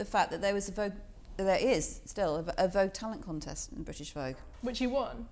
the 0.00 0.04
fact 0.06 0.30
that 0.30 0.40
there 0.40 0.54
was 0.54 0.66
a 0.66 0.72
Vogue, 0.72 0.94
there 1.36 1.58
is 1.58 2.00
still 2.06 2.42
a, 2.56 2.68
Vogue 2.68 2.94
talent 2.94 3.22
contest 3.22 3.70
in 3.76 3.82
British 3.82 4.12
Vogue. 4.12 4.36
Which 4.62 4.80
you 4.80 4.88
won? 4.88 5.26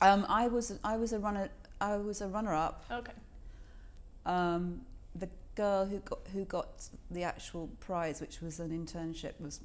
Um, 0.00 0.24
I 0.30 0.48
was 0.48 0.78
I 0.82 0.96
was 0.96 1.12
a 1.12 1.18
runner 1.18 1.50
I 1.78 1.98
was 1.98 2.22
a 2.22 2.28
runner 2.28 2.54
up. 2.54 2.86
Okay. 2.90 3.12
Um, 4.24 4.80
the 5.14 5.28
girl 5.56 5.84
who 5.84 5.98
got 5.98 6.20
who 6.32 6.46
got 6.46 6.88
the 7.10 7.22
actual 7.22 7.68
prize, 7.80 8.22
which 8.22 8.40
was 8.40 8.60
an 8.60 8.70
internship, 8.70 9.34
was 9.38 9.60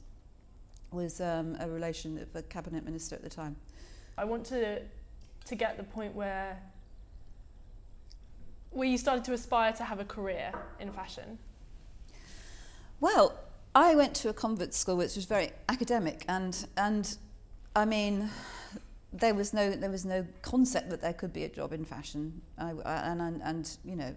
was 0.92 1.22
um, 1.22 1.56
a 1.62 1.70
relation 1.70 2.18
of 2.18 2.36
a 2.36 2.42
cabinet 2.42 2.84
minister 2.84 3.16
at 3.16 3.24
the 3.24 3.30
time. 3.30 3.56
I 4.18 4.26
want 4.26 4.46
to 4.48 4.82
to 5.46 5.56
get 5.56 5.78
the 5.78 5.86
point 5.86 6.14
where 6.14 6.62
where 8.72 8.90
you 8.90 8.98
started 8.98 9.24
to 9.24 9.32
aspire 9.32 9.72
to 9.72 9.86
have 9.86 10.02
a 10.02 10.06
career 10.06 10.52
in 10.82 10.92
fashion. 10.92 11.40
Well, 13.00 13.38
I 13.76 13.94
went 13.96 14.16
to 14.16 14.30
a 14.30 14.34
convent 14.34 14.74
school 14.74 14.96
which 14.98 15.16
was 15.16 15.26
very 15.26 15.52
academic, 15.70 16.24
and 16.30 16.66
and 16.78 17.18
I 17.76 17.84
mean, 17.86 18.30
there 19.12 19.34
was 19.34 19.54
no 19.54 19.72
there 19.72 19.90
was 19.92 20.06
no 20.06 20.26
concept 20.42 20.90
that 20.90 21.02
there 21.02 21.14
could 21.14 21.34
be 21.34 21.44
a 21.44 21.50
job 21.50 21.74
in 21.74 21.84
fashion, 21.86 22.42
I, 22.58 22.72
I- 22.86 23.12
and, 23.12 23.22
and 23.22 23.42
and 23.44 23.78
you 23.84 23.96
know, 23.98 24.16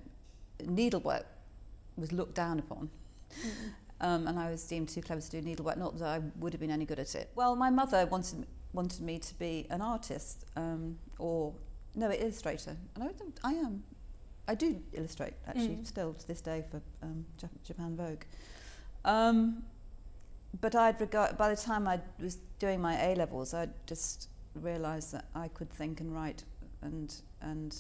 needlework 0.65 1.27
was 1.97 2.13
looked 2.13 2.35
down 2.35 2.59
upon. 2.61 2.89
Um, 4.01 4.29
and 4.29 4.39
I 4.39 4.49
was 4.49 4.63
deemed 4.63 4.89
too 4.91 5.03
clever 5.03 5.21
to 5.21 5.29
do 5.31 5.43
needlework. 5.43 5.77
Not 5.77 5.99
that 5.99 6.07
I 6.07 6.21
would 6.39 6.53
have 6.53 6.61
been 6.61 6.71
any 6.71 6.85
good 6.85 7.01
at 7.01 7.17
it. 7.17 7.31
Well, 7.35 7.57
my 7.57 7.69
mother 7.71 8.07
wanted 8.07 8.47
wanted 8.73 9.01
me 9.01 9.19
to 9.19 9.35
be 9.41 9.67
an 9.71 9.81
artist 9.83 10.45
um, 10.55 10.97
or 11.19 11.53
no, 11.97 12.07
an 12.07 12.13
illustrator, 12.13 12.77
and 12.95 13.03
I, 13.03 13.09
I 13.43 13.55
am. 13.55 13.83
I 14.47 14.55
do 14.55 14.81
illustrate 14.93 15.35
actually 15.49 15.79
Mm. 15.83 15.87
still 15.87 16.15
to 16.15 16.27
this 16.29 16.41
day 16.41 16.65
for 16.71 16.81
um, 17.03 17.27
Japan 17.65 17.97
Vogue. 17.97 18.23
Um, 19.09 19.63
but 20.61 20.75
I'd 20.75 21.01
regard 21.01 21.39
by 21.39 21.49
the 21.49 21.57
time 21.57 21.89
I 21.89 21.99
was 22.21 22.37
doing 22.59 22.81
my 22.81 22.95
A 23.03 23.15
levels, 23.15 23.55
I 23.55 23.69
just 23.87 24.29
realised 24.55 25.13
that 25.13 25.25
I 25.35 25.49
could 25.49 25.71
think 25.71 26.01
and 26.01 26.15
write 26.15 26.45
and 26.83 27.15
and 27.41 27.75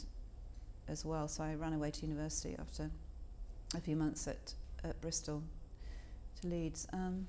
as 0.88 1.04
well. 1.04 1.28
So 1.28 1.44
I 1.44 1.54
ran 1.54 1.74
away 1.74 1.90
to 1.90 2.06
university 2.06 2.56
after 2.58 2.90
a 3.74 3.80
few 3.80 3.94
months 3.94 4.26
at, 4.26 4.54
at 4.82 4.98
Bristol 5.02 5.42
to 6.40 6.48
Leeds. 6.48 6.86
Um, 6.94 7.26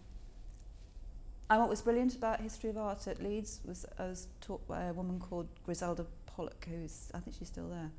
and 1.50 1.60
what 1.60 1.70
was 1.70 1.82
brilliant 1.82 2.15
about 2.15 2.39
history 2.39 2.70
of 2.70 2.77
art 2.77 3.06
at 3.06 3.22
Leeds 3.22 3.60
was 3.65 3.86
I 3.98 4.03
was 4.03 4.27
taught 4.39 4.65
by 4.65 4.84
a 4.84 4.94
woman 4.94 5.20
called 5.20 5.48
Griselda 5.65 6.06
Pollock, 6.25 6.68
who's 6.70 7.12
I 7.13 7.20
think 7.20 7.36
she's 7.38 7.50
still 7.50 7.68
there. 7.68 7.91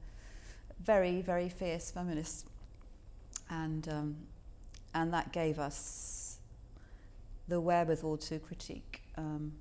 Very, 0.83 1.21
very 1.21 1.51
fierce 1.51 1.91
feminist, 1.91 2.47
and 3.51 3.87
um, 3.89 4.17
and 4.95 5.13
that 5.13 5.33
gave 5.33 5.59
us 5.59 6.39
the 7.49 7.61
wherewithal 7.61 8.17
to 8.19 8.39
critique 8.39 9.03
um, 9.17 9.53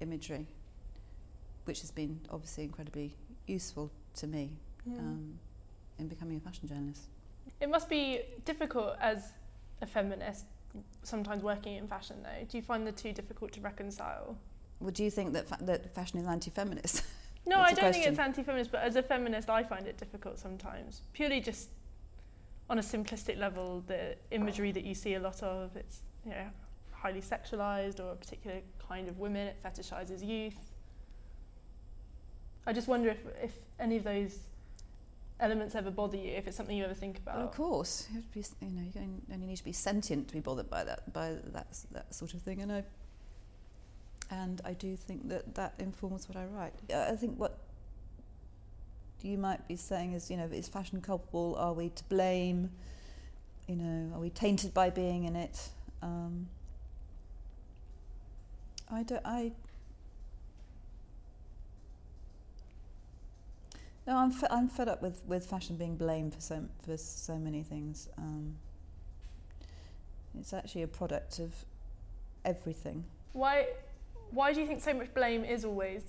imagery, 0.00 0.46
which 1.64 1.80
has 1.80 1.90
been 1.90 2.20
obviously 2.30 2.64
incredibly 2.64 3.16
useful 3.46 3.90
to 4.14 4.26
me 4.26 4.52
Mm. 4.88 4.98
um, 5.00 5.38
in 5.98 6.06
becoming 6.06 6.36
a 6.36 6.40
fashion 6.40 6.68
journalist. 6.68 7.08
It 7.60 7.68
must 7.68 7.88
be 7.88 8.20
difficult 8.44 8.94
as 9.00 9.32
a 9.82 9.86
feminist 9.86 10.44
sometimes 11.02 11.42
working 11.42 11.74
in 11.74 11.88
fashion 11.88 12.22
though. 12.22 12.44
Do 12.48 12.56
you 12.56 12.62
find 12.62 12.86
the 12.86 12.92
two 12.92 13.12
difficult 13.12 13.50
to 13.54 13.60
reconcile? 13.60 14.36
Would 14.78 15.00
you 15.00 15.10
think 15.10 15.32
that 15.32 15.48
fa- 15.48 15.58
that 15.62 15.92
fashion 15.92 16.20
is 16.20 16.26
anti-feminist? 16.28 17.02
No, 17.46 17.58
What's 17.60 17.72
I 17.72 17.74
don't 17.74 17.92
think 17.92 18.06
it's 18.06 18.18
anti-feminist, 18.18 18.70
but 18.70 18.82
as 18.82 18.94
a 18.94 19.02
feminist, 19.02 19.50
I 19.50 19.64
find 19.64 19.88
it 19.88 19.96
difficult 19.98 20.38
sometimes. 20.38 21.02
Purely 21.14 21.40
just 21.40 21.70
on 22.68 22.78
a 22.78 22.82
simplistic 22.82 23.38
level, 23.38 23.84
the 23.86 24.16
imagery 24.30 24.72
that 24.72 24.84
you 24.84 24.94
see 24.94 25.14
a 25.14 25.20
lot 25.20 25.42
of, 25.42 25.76
it's 25.76 26.02
you 26.24 26.32
know 26.32 26.48
highly 26.92 27.20
sexualized 27.20 28.00
or 28.00 28.12
a 28.12 28.16
particular 28.16 28.60
kind 28.88 29.08
of 29.08 29.18
women. 29.18 29.46
It 29.46 29.62
fetishizes 29.64 30.26
youth. 30.26 30.72
I 32.66 32.72
just 32.72 32.88
wonder 32.88 33.10
if 33.10 33.18
if 33.42 33.52
any 33.78 33.96
of 33.96 34.04
those 34.04 34.38
elements 35.38 35.74
ever 35.74 35.90
bother 35.90 36.16
you. 36.16 36.30
If 36.32 36.48
it's 36.48 36.56
something 36.56 36.76
you 36.76 36.84
ever 36.84 36.94
think 36.94 37.18
about. 37.18 37.36
Well, 37.36 37.46
of 37.46 37.54
course, 37.54 38.08
you 38.12 38.22
be. 38.32 38.44
You 38.60 38.70
know, 38.70 38.82
you 38.94 39.20
only 39.32 39.46
need 39.46 39.56
to 39.56 39.64
be 39.64 39.72
sentient 39.72 40.28
to 40.28 40.34
be 40.34 40.40
bothered 40.40 40.70
by 40.70 40.84
that, 40.84 41.12
by 41.12 41.36
that 41.52 41.68
that 41.92 42.14
sort 42.14 42.34
of 42.34 42.42
thing. 42.42 42.60
And 42.62 42.72
I, 42.72 42.84
and 44.30 44.60
I 44.64 44.72
do 44.72 44.96
think 44.96 45.28
that 45.28 45.54
that 45.54 45.74
informs 45.78 46.28
what 46.28 46.36
I 46.36 46.46
write. 46.46 46.74
I 46.92 47.14
think 47.16 47.38
what 47.38 47.58
you 49.22 49.38
might 49.38 49.66
be 49.66 49.76
saying 49.76 50.12
is, 50.12 50.30
you 50.30 50.36
know, 50.36 50.44
is 50.44 50.68
fashion 50.68 51.00
culpable? 51.00 51.56
Are 51.58 51.72
we 51.72 51.88
to 51.90 52.04
blame? 52.04 52.70
You 53.66 53.76
know, 53.76 54.14
are 54.14 54.20
we 54.20 54.30
tainted 54.30 54.72
by 54.72 54.90
being 54.90 55.24
in 55.24 55.34
it? 55.36 55.70
Um, 56.02 56.48
I 58.90 59.02
don't. 59.02 59.22
I. 59.24 59.52
No, 64.06 64.16
I'm 64.16 64.32
I'm 64.50 64.68
fed 64.68 64.88
up 64.88 65.02
with, 65.02 65.22
with 65.26 65.46
fashion 65.46 65.76
being 65.76 65.96
blamed 65.96 66.34
for 66.34 66.40
so 66.40 66.64
for 66.82 66.96
so 66.96 67.36
many 67.38 67.62
things. 67.62 68.08
Um, 68.16 68.56
it's 70.38 70.52
actually 70.52 70.82
a 70.82 70.88
product 70.88 71.40
of 71.40 71.52
everything. 72.44 73.04
Why 73.32 73.66
why 74.30 74.52
do 74.52 74.60
you 74.60 74.66
think 74.66 74.82
so 74.82 74.94
much 74.94 75.12
blame 75.14 75.44
is 75.44 75.64
always 75.64 76.02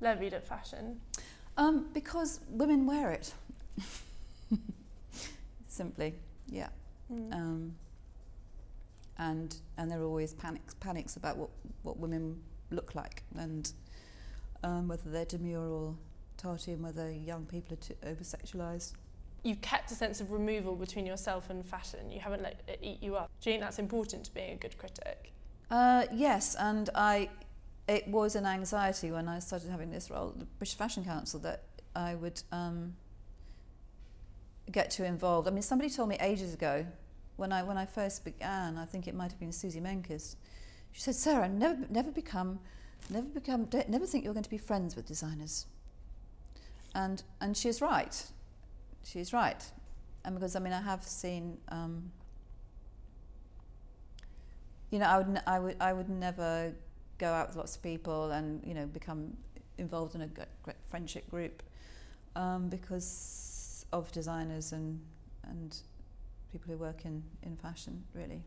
levied 0.00 0.32
at 0.32 0.46
fashion? 0.46 1.00
Um, 1.56 1.86
because 1.92 2.40
women 2.48 2.86
wear 2.86 3.10
it. 3.12 3.32
Simply, 5.68 6.14
yeah. 6.48 6.68
Mm. 7.12 7.32
Um, 7.32 7.74
and 9.18 9.56
and 9.78 9.90
there 9.90 10.00
are 10.00 10.04
always 10.04 10.34
panics 10.34 10.74
panics 10.74 11.16
about 11.16 11.36
what, 11.36 11.50
what 11.82 11.98
women 11.98 12.40
look 12.70 12.94
like 12.94 13.22
and 13.36 13.72
um, 14.64 14.88
whether 14.88 15.10
they're 15.10 15.24
demure 15.24 15.68
or 15.68 15.94
tarty 16.36 16.72
and 16.72 16.82
whether 16.82 17.10
young 17.10 17.44
people 17.46 17.74
are 17.74 17.80
too 17.80 17.94
over 18.04 18.24
sexualized. 18.24 18.94
You've 19.42 19.60
kept 19.60 19.90
a 19.90 19.94
sense 19.94 20.20
of 20.20 20.32
removal 20.32 20.74
between 20.74 21.04
yourself 21.04 21.50
and 21.50 21.64
fashion. 21.64 22.10
You 22.10 22.18
haven't 22.18 22.42
let 22.42 22.62
it 22.66 22.78
eat 22.82 23.02
you 23.02 23.14
up. 23.14 23.30
Do 23.40 23.50
you 23.50 23.54
think 23.54 23.62
that's 23.62 23.78
important 23.78 24.24
to 24.24 24.34
being 24.34 24.52
a 24.52 24.56
good 24.56 24.76
critic? 24.78 25.32
Uh, 25.70 26.06
yes, 26.12 26.56
and 26.58 26.88
I, 26.94 27.28
it 27.86 28.08
was 28.08 28.34
an 28.34 28.46
anxiety 28.46 29.10
when 29.10 29.28
I 29.28 29.38
started 29.38 29.70
having 29.70 29.90
this 29.90 30.10
role 30.10 30.30
at 30.30 30.38
the 30.38 30.46
British 30.46 30.76
Fashion 30.76 31.04
Council 31.04 31.38
that 31.40 31.64
I 31.94 32.14
would 32.14 32.42
um, 32.50 32.96
get 34.70 34.90
too 34.90 35.04
involved. 35.04 35.46
I 35.46 35.50
mean, 35.50 35.62
somebody 35.62 35.90
told 35.90 36.08
me 36.08 36.16
ages 36.20 36.54
ago 36.54 36.86
when 37.36 37.52
I 37.52 37.62
when 37.62 37.76
I 37.76 37.86
first 37.86 38.24
began. 38.24 38.78
I 38.78 38.84
think 38.84 39.06
it 39.06 39.14
might 39.14 39.30
have 39.30 39.40
been 39.40 39.52
Suzy 39.52 39.80
Menkes. 39.80 40.36
She 40.92 41.00
said, 41.00 41.14
"Sarah, 41.14 41.48
never 41.48 41.86
never 41.90 42.10
become, 42.10 42.60
never 43.10 43.26
become, 43.26 43.68
never 43.88 44.06
think 44.06 44.24
you're 44.24 44.34
going 44.34 44.44
to 44.44 44.50
be 44.50 44.58
friends 44.58 44.96
with 44.96 45.06
designers." 45.06 45.66
And 46.94 47.22
and 47.40 47.56
she's 47.56 47.82
right. 47.82 48.24
She's 49.04 49.32
right. 49.32 49.62
And 50.24 50.34
because 50.34 50.56
I 50.56 50.60
mean, 50.60 50.72
I 50.72 50.80
have 50.80 51.02
seen. 51.02 51.58
Um, 51.68 52.12
you 54.90 55.00
know, 55.00 55.06
I 55.06 55.18
would, 55.18 55.42
I 55.44 55.58
would, 55.58 55.76
I 55.80 55.92
would 55.92 56.08
never 56.08 56.72
go 57.18 57.26
out 57.26 57.48
with 57.48 57.56
lots 57.56 57.76
of 57.76 57.82
people 57.82 58.30
and 58.32 58.64
you 58.64 58.74
know 58.74 58.86
become 58.86 59.36
involved 59.78 60.14
in 60.14 60.22
a 60.22 60.28
friendship 60.88 61.28
group 61.30 61.62
um, 62.36 62.68
because 62.68 63.86
of 63.92 64.10
designers 64.12 64.72
and 64.72 65.00
and 65.48 65.78
people 66.52 66.72
who 66.72 66.78
work 66.78 67.04
in, 67.04 67.22
in 67.42 67.56
fashion 67.56 68.04
really. 68.14 68.42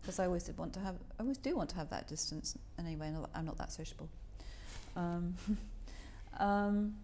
Because 0.00 0.18
I 0.18 0.26
always 0.26 0.44
did 0.44 0.56
want 0.56 0.72
to 0.74 0.80
have 0.80 0.96
I 1.18 1.22
always 1.22 1.38
do 1.38 1.56
want 1.56 1.70
to 1.70 1.76
have 1.76 1.90
that 1.90 2.08
distance 2.08 2.56
anyway 2.78 3.12
I'm 3.34 3.46
not 3.46 3.58
that 3.58 3.72
sociable. 3.72 4.08
Um, 4.96 5.34
um, 6.38 6.96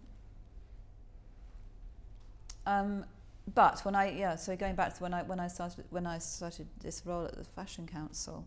um, 2.65 3.05
but 3.53 3.79
when 3.85 3.95
I 3.95 4.11
yeah 4.11 4.35
so 4.35 4.55
going 4.55 4.75
back 4.75 4.95
to 4.95 5.03
when 5.03 5.13
I 5.13 5.23
when 5.23 5.39
I 5.39 5.47
started 5.47 5.85
when 5.89 6.07
I 6.07 6.17
started 6.17 6.67
this 6.81 7.05
role 7.05 7.25
at 7.25 7.35
the 7.35 7.43
fashion 7.43 7.87
council 7.87 8.45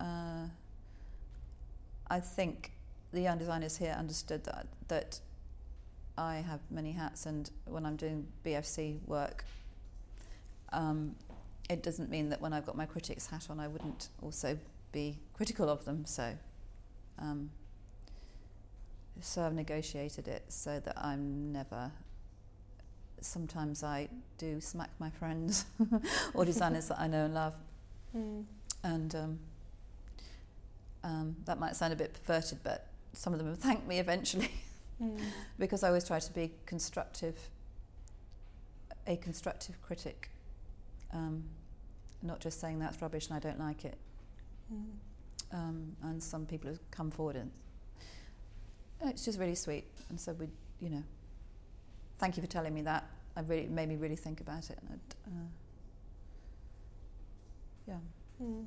uh, 0.00 0.46
I 2.10 2.20
think 2.20 2.72
the 3.12 3.20
young 3.20 3.38
designers 3.38 3.76
here 3.76 3.94
understood 3.98 4.44
that 4.44 4.66
that 4.88 5.20
I 6.16 6.36
have 6.36 6.60
many 6.70 6.92
hats, 6.92 7.26
and 7.26 7.50
when 7.66 7.84
I'm 7.84 7.96
doing 7.96 8.26
BFC 8.44 8.98
work, 9.06 9.44
um, 10.72 11.16
it 11.68 11.82
doesn't 11.82 12.10
mean 12.10 12.28
that 12.28 12.40
when 12.40 12.52
I've 12.52 12.66
got 12.66 12.76
my 12.76 12.86
critics 12.86 13.26
hat 13.26 13.46
on, 13.50 13.58
I 13.58 13.66
wouldn't 13.68 14.08
also 14.22 14.58
be 14.92 15.18
critical 15.32 15.68
of 15.68 15.84
them. 15.84 16.04
So, 16.04 16.34
um, 17.18 17.50
so 19.20 19.42
I've 19.42 19.54
negotiated 19.54 20.28
it 20.28 20.44
so 20.48 20.80
that 20.80 20.96
I'm 20.98 21.52
never. 21.52 21.90
Sometimes 23.20 23.82
I 23.82 24.08
do 24.38 24.60
smack 24.60 24.90
my 24.98 25.08
friends 25.10 25.64
or 26.34 26.44
designers 26.44 26.88
that 26.88 27.00
I 27.00 27.06
know 27.06 27.24
and 27.24 27.34
love, 27.34 27.54
Mm. 28.16 28.44
and 28.84 29.12
um, 29.16 29.38
um, 31.04 31.36
that 31.44 31.60
might 31.60 31.76
sound 31.76 31.92
a 31.92 31.96
bit 31.96 32.12
perverted, 32.14 32.58
but 32.64 32.88
some 33.12 33.32
of 33.32 33.38
them 33.38 33.48
have 33.48 33.58
thanked 33.58 33.86
me 33.86 34.00
eventually 34.00 34.50
Mm. 35.02 35.20
because 35.58 35.82
I 35.82 35.88
always 35.88 36.04
try 36.04 36.18
to 36.20 36.32
be 36.32 36.52
constructive, 36.66 37.36
a 39.06 39.16
constructive 39.16 39.80
critic, 39.82 40.30
um, 41.12 41.44
not 42.22 42.40
just 42.40 42.60
saying 42.60 42.78
that's 42.78 43.00
rubbish 43.02 43.28
and 43.28 43.36
I 43.36 43.40
don't 43.40 43.58
like 43.58 43.84
it. 43.84 43.98
Mm. 44.72 44.84
Um, 45.52 45.96
and 46.02 46.22
some 46.22 46.46
people 46.46 46.70
have 46.70 46.90
come 46.90 47.10
forward 47.10 47.36
and 47.36 47.50
"Oh, 49.02 49.08
it's 49.08 49.24
just 49.24 49.38
really 49.38 49.54
sweet. 49.54 49.84
And 50.08 50.20
so 50.20 50.32
we, 50.32 50.48
you 50.80 50.90
know, 50.90 51.02
thank 52.18 52.36
you 52.36 52.42
for 52.42 52.48
telling 52.48 52.74
me 52.74 52.82
that. 52.82 53.08
I 53.36 53.40
really 53.40 53.62
it 53.62 53.70
made 53.70 53.88
me 53.88 53.96
really 53.96 54.16
think 54.16 54.40
about 54.40 54.70
it. 54.70 54.78
And 54.88 55.00
uh, 55.26 55.48
yeah. 57.86 57.98
Mm. 58.42 58.64